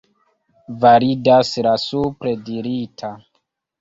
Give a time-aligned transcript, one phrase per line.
[0.85, 3.13] Validas la supre dirita.